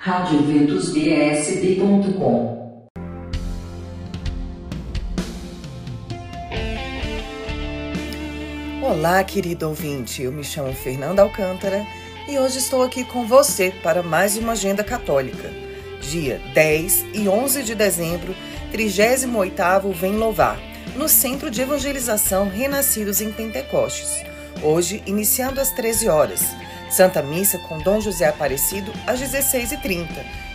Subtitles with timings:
[0.00, 2.86] radioventusbsb.com
[8.80, 10.22] Olá, querido ouvinte.
[10.22, 11.84] Eu me chamo Fernanda Alcântara
[12.28, 15.50] e hoje estou aqui com você para mais uma Agenda Católica.
[16.00, 18.32] Dia 10 e 11 de dezembro,
[18.72, 20.60] 38º Vem Louvar,
[20.94, 24.22] no Centro de Evangelização Renascidos em Pentecostes.
[24.62, 26.54] Hoje, iniciando às 13 horas.
[26.90, 30.08] Santa Missa com Dom José Aparecido às 16h30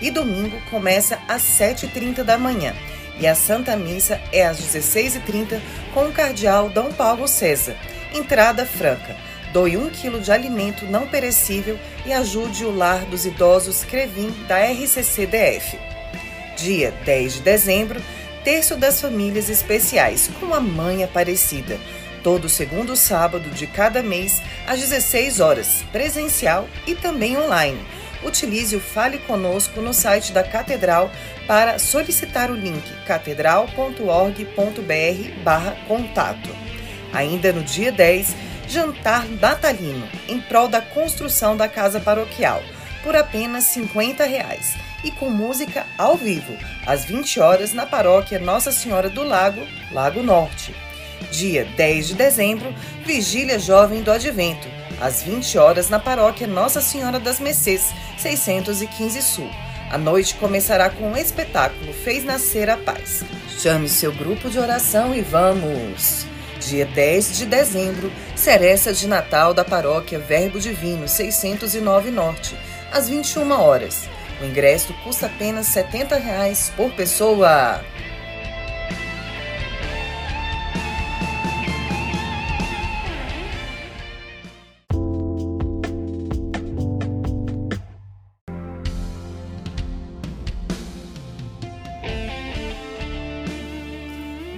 [0.00, 2.74] e domingo começa às 7h30 da manhã.
[3.18, 5.60] E a Santa Missa é às 16h30
[5.92, 7.76] com o cardeal Dom Paulo César.
[8.14, 9.16] Entrada franca.
[9.52, 14.58] Doe um quilo de alimento não perecível e ajude o lar dos idosos Crevim da
[14.58, 15.76] RCCDF.
[16.56, 18.00] Dia 10 de dezembro,
[18.44, 21.78] Terço das Famílias Especiais com a Mãe Aparecida
[22.22, 27.84] todo segundo sábado de cada mês, às 16 horas, presencial e também online.
[28.22, 31.10] Utilize o Fale Conosco no site da Catedral
[31.46, 36.50] para solicitar o link catedral.org.br barra contato.
[37.12, 38.36] Ainda no dia 10,
[38.68, 42.62] jantar natalino, em prol da construção da casa paroquial,
[43.02, 48.70] por apenas 50 reais, e com música ao vivo, às 20 horas na paróquia Nossa
[48.70, 50.74] Senhora do Lago, Lago Norte.
[51.30, 54.66] Dia 10 de dezembro, Vigília Jovem do Advento,
[55.00, 59.50] às 20 horas na paróquia Nossa Senhora das Mercês, 615 Sul.
[59.90, 63.24] A noite começará com um espetáculo Fez Nascer a Paz.
[63.58, 66.26] Chame seu grupo de oração e vamos!
[66.60, 72.54] Dia 10 de dezembro, Seresta de Natal da Paróquia Verbo Divino, 609 Norte,
[72.92, 74.08] às 21 horas.
[74.40, 77.80] O ingresso custa apenas 70 reais por pessoa.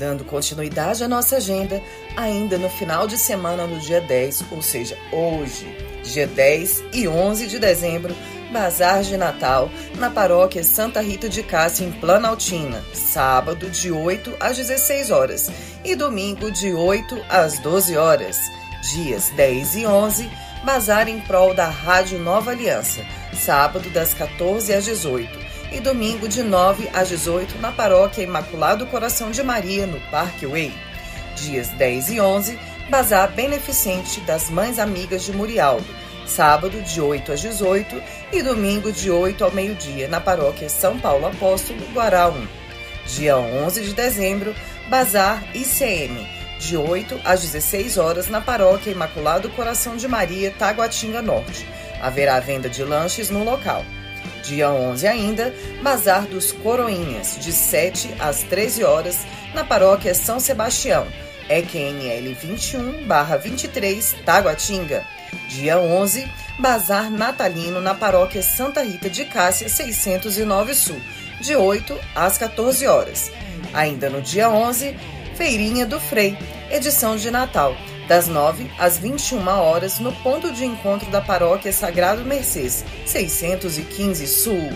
[0.00, 1.82] Dando continuidade à nossa agenda,
[2.16, 5.66] ainda no final de semana, no dia 10, ou seja, hoje,
[6.02, 8.16] dia 10 e 11 de dezembro,
[8.50, 14.56] Bazar de Natal na paróquia Santa Rita de Cássia, em Planaltina, sábado de 8 às
[14.56, 15.52] 16 horas.
[15.84, 18.38] E domingo de 8 às 12 horas.
[18.94, 20.30] Dias 10 e 11,
[20.64, 23.04] Bazar em prol da Rádio Nova Aliança,
[23.34, 29.30] sábado das 14 às 18 e domingo de 9 às 18 na Paróquia Imaculado Coração
[29.30, 30.74] de Maria, no Parque Way.
[31.36, 32.58] Dias 10 e 11,
[32.88, 35.86] Bazar Beneficente das Mães Amigas de Murialdo,
[36.26, 41.26] sábado de 8 às 18 e domingo de 8 ao meio-dia na Paróquia São Paulo
[41.26, 42.46] Apóstolo, Guará 1.
[43.06, 44.54] Dia 11 de dezembro,
[44.88, 46.26] Bazar ICM,
[46.58, 51.66] de 8 às 16 horas na Paróquia Imaculado Coração de Maria, Taguatinga Norte.
[52.02, 53.84] Haverá venda de lanches no local.
[54.42, 59.18] Dia 11 ainda, Bazar dos Coroinhas, de 7 às 13 horas,
[59.54, 61.06] na paróquia São Sebastião,
[61.48, 65.04] EQNL 21-23, Taguatinga.
[65.48, 66.28] Dia 11,
[66.58, 71.00] Bazar Natalino na paróquia Santa Rita de Cássia, 609 Sul,
[71.40, 73.32] de 8 às 14 horas.
[73.72, 74.96] Ainda no dia 11,
[75.36, 76.36] Feirinha do Frei,
[76.70, 77.74] edição de Natal,
[78.10, 84.68] das 9 às 21 horas, no ponto de encontro da Paróquia Sagrado Mercês, 615 Sul.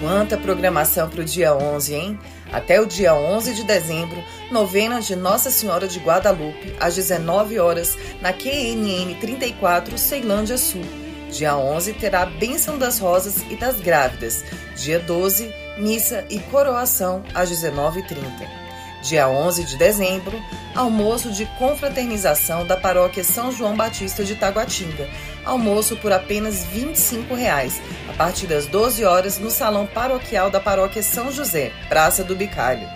[0.00, 2.18] Quanta programação para o dia 11, hein?
[2.52, 7.96] Até o dia 11 de dezembro, novena de Nossa Senhora de Guadalupe, às 19 horas,
[8.20, 10.84] na QNN 34, Ceilândia Sul.
[11.30, 14.44] Dia 11 terá a Bênção das Rosas e das Grávidas.
[14.76, 18.65] Dia 12, missa e coroação às 19h30.
[19.02, 20.42] Dia 11 de dezembro,
[20.74, 25.08] almoço de confraternização da paróquia São João Batista de Taguatinga.
[25.44, 31.02] Almoço por apenas 25 reais, a partir das 12 horas no salão paroquial da paróquia
[31.02, 32.88] São José, Praça do Bicalho.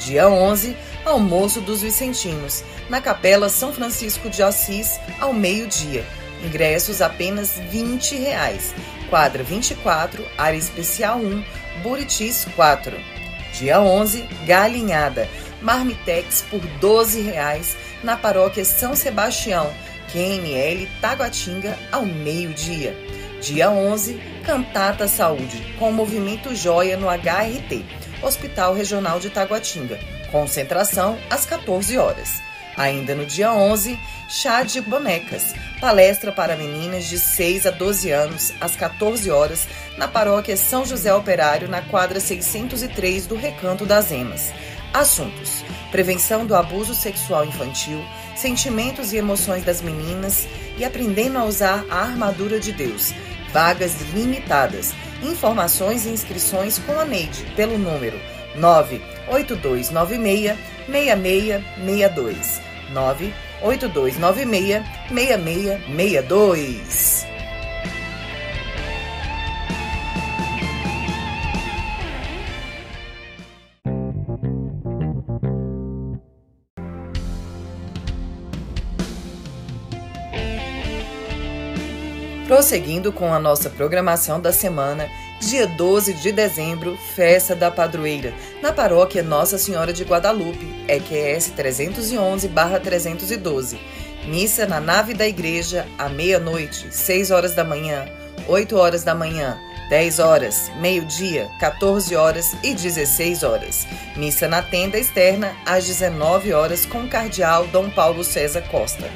[0.00, 6.04] Dia 11, almoço dos Vicentinos, na Capela São Francisco de Assis, ao meio-dia.
[6.44, 8.74] Ingressos apenas 20 reais.
[9.08, 11.44] Quadra 24, área especial 1,
[11.82, 13.21] Buritis 4.
[13.52, 15.28] Dia 11, galinhada
[15.62, 19.72] Marmitex por R$ 12,00 na paróquia São Sebastião,
[20.10, 22.96] QNL Taguatinga, ao meio-dia.
[23.40, 27.84] Dia 11, Cantata Saúde, com movimento Joia no HRT,
[28.22, 29.98] Hospital Regional de Taguatinga.
[30.30, 32.51] Concentração às 14 horas.
[32.76, 33.98] Ainda no dia 11,
[34.28, 40.08] chá de bonecas, palestra para meninas de 6 a 12 anos, às 14 horas, na
[40.08, 44.52] paróquia São José Operário, na quadra 603 do Recanto das Emas.
[44.92, 48.02] Assuntos: prevenção do abuso sexual infantil,
[48.34, 50.46] sentimentos e emoções das meninas
[50.78, 53.12] e aprendendo a usar a armadura de Deus.
[53.52, 54.94] Vagas limitadas.
[55.22, 58.18] Informações e inscrições com a Neide pelo número
[58.56, 62.60] 98296 6662.
[62.92, 67.32] 98296 6662.
[82.52, 85.08] Prosseguindo com a nossa programação da semana,
[85.42, 93.76] dia 12 de dezembro, festa da padroeira, na paróquia Nossa Senhora de Guadalupe, EQS 311-312.
[94.24, 98.06] Missa na nave da igreja, à meia-noite, 6 horas da manhã,
[98.46, 99.58] 8 horas da manhã,
[99.90, 103.84] 10 horas, meio-dia, 14 horas e 16 horas.
[104.16, 109.10] Missa na tenda externa, às 19 horas, com o cardeal Dom Paulo César Costa.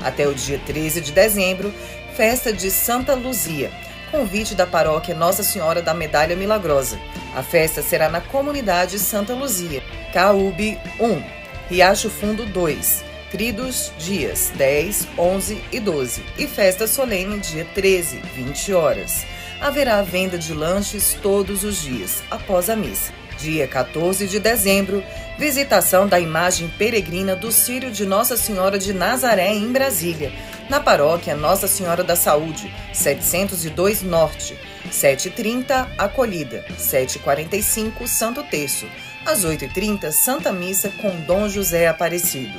[0.00, 1.74] Até o dia 13 de dezembro,
[2.16, 3.72] Festa de Santa Luzia.
[4.14, 7.00] Convite da paróquia Nossa Senhora da Medalha Milagrosa.
[7.34, 9.82] A festa será na comunidade Santa Luzia.
[10.12, 11.20] Caúbe 1,
[11.68, 18.72] Riacho Fundo 2, Tridos dias 10, 11 e 12 e festa solene dia 13, 20
[18.72, 19.26] horas.
[19.60, 23.12] Haverá venda de lanches todos os dias após a missa.
[23.40, 25.02] Dia 14 de dezembro,
[25.36, 30.32] visitação da imagem peregrina do Círio de Nossa Senhora de Nazaré em Brasília,
[30.68, 34.58] na paróquia Nossa Senhora da Saúde, 702 Norte,
[34.90, 38.86] 7h30 Acolhida, 7h45 Santo Terço,
[39.26, 42.58] às 8h30 Santa Missa com Dom José Aparecido.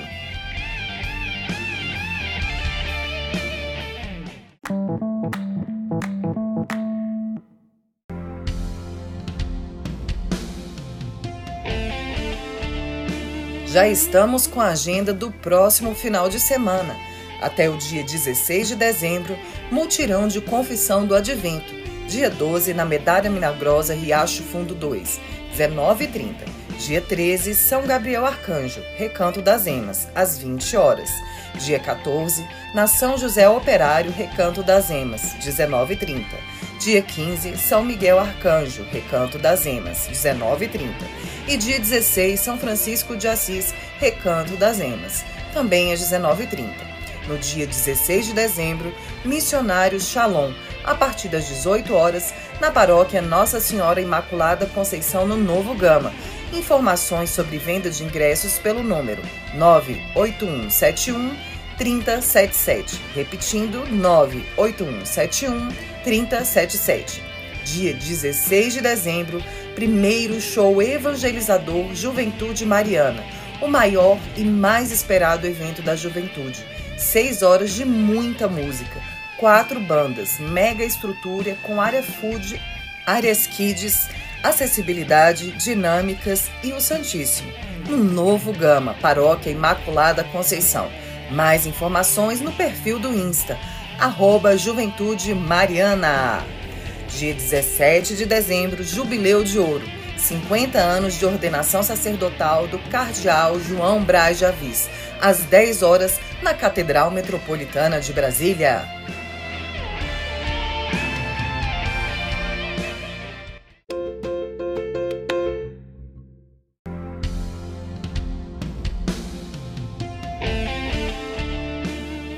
[13.68, 16.96] Já estamos com a agenda do próximo final de semana
[17.42, 19.38] até o dia 16 de dezembro,
[19.72, 21.74] multirão de confissão do advento.
[22.08, 25.20] Dia 12, na Medalha Milagrosa Riacho Fundo 2,
[25.58, 26.36] 19h30.
[26.78, 31.10] Dia 13, São Gabriel Arcanjo, Recanto das Emas, às 20 horas.
[31.56, 36.26] Dia 14, na São José Operário, Recanto das Emas, 19h30.
[36.80, 40.92] Dia 15, São Miguel Arcanjo, Recanto das Emas, 19h30.
[41.48, 45.24] E dia 16, São Francisco de Assis, Recanto das Emas,
[45.54, 46.95] também às 19h30
[47.28, 48.94] no dia 16 de dezembro,
[49.24, 50.52] Missionários Shalom,
[50.84, 56.14] a partir das 18 horas, na paróquia Nossa Senhora Imaculada Conceição, no Novo Gama.
[56.54, 59.22] Informações sobre venda de ingressos pelo número
[59.56, 61.36] 98171
[61.78, 63.02] 3077.
[63.14, 65.70] Repetindo, 98171
[66.04, 67.22] 3077.
[67.66, 69.44] Dia 16 de dezembro,
[69.74, 73.24] primeiro show evangelizador Juventude Mariana,
[73.60, 76.75] o maior e mais esperado evento da juventude
[77.06, 79.00] Seis horas de muita música,
[79.38, 82.60] quatro bandas, mega estrutura com área food,
[83.06, 84.10] áreas kids,
[84.44, 87.54] acessibilidade, dinâmicas e o Santíssimo.
[87.88, 90.90] No novo Gama, Paróquia Imaculada Conceição.
[91.30, 93.58] Mais informações no perfil do Insta,
[94.00, 96.44] arroba Juventude Mariana.
[97.08, 99.86] Dia 17 de dezembro, Jubileu de Ouro.
[100.26, 104.90] 50 anos de ordenação sacerdotal do cardeal João Braz de Avis,
[105.22, 108.84] às 10 horas, na Catedral Metropolitana de Brasília.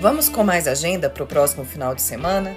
[0.01, 2.53] Vamos com mais agenda para o próximo final de semana?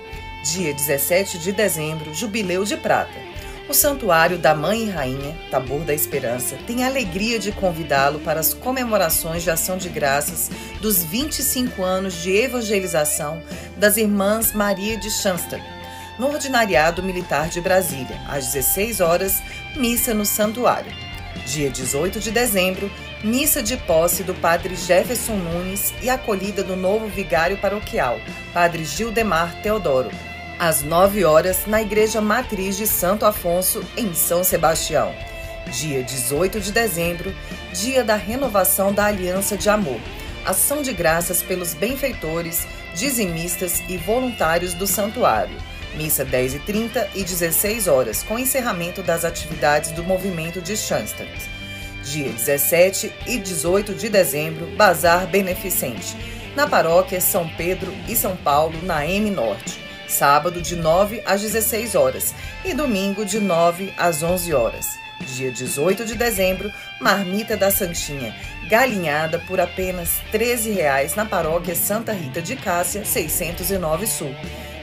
[0.52, 3.29] Dia 17 de dezembro, Jubileu de Prata.
[3.70, 8.40] O Santuário da Mãe e Rainha, Tabor da Esperança, tem a alegria de convidá-lo para
[8.40, 10.50] as comemorações de ação de graças
[10.80, 13.40] dos 25 anos de evangelização
[13.76, 15.62] das Irmãs Maria de Schanster,
[16.18, 19.40] no Ordinariado Militar de Brasília, às 16 horas,
[19.76, 20.92] missa no Santuário.
[21.46, 22.90] Dia 18 de dezembro,
[23.22, 28.18] missa de posse do Padre Jefferson Nunes e acolhida do novo vigário paroquial,
[28.52, 30.10] Padre Gildemar Teodoro,
[30.60, 35.14] às 9 horas, na Igreja Matriz de Santo Afonso, em São Sebastião.
[35.72, 37.34] Dia 18 de dezembro,
[37.72, 39.98] dia da renovação da Aliança de Amor.
[40.44, 45.56] Ação de graças pelos benfeitores, dizimistas e voluntários do santuário.
[45.94, 51.30] Missa 10 e 30 e 16 horas, com encerramento das atividades do movimento de Schanstatt.
[52.04, 56.14] Dia 17 e 18 de dezembro, Bazar Beneficente.
[56.54, 59.89] Na paróquia São Pedro e São Paulo, na M Norte.
[60.10, 64.98] Sábado, de 9 às 16 horas e domingo, de 9 às 11 horas.
[65.36, 68.34] Dia 18 de dezembro, Marmita da Santinha,
[68.68, 74.34] galinhada por apenas R$ 13,00 na paróquia Santa Rita de Cássia, 609 Sul.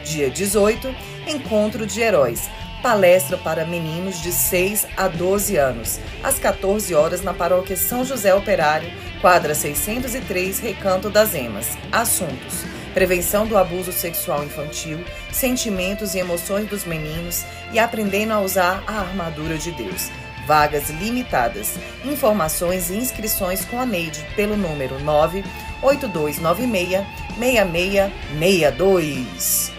[0.06, 0.94] Dia 18,
[1.28, 2.50] Encontro de Heróis,
[2.82, 8.34] palestra para meninos de 6 a 12 anos, às 14 horas na paróquia São José
[8.34, 11.78] Operário, quadra 603, Recanto das Emas.
[11.92, 14.98] Assuntos: prevenção do abuso sexual infantil,
[15.32, 20.10] sentimentos e emoções dos meninos e aprendendo a usar a armadura de Deus.
[20.48, 21.78] Vagas limitadas.
[22.04, 27.06] Informações e inscrições com a Neide pelo número 98296
[27.38, 29.72] 6662.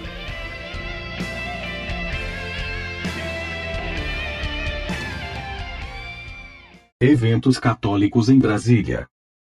[7.01, 9.09] Eventos católicos em Brasília.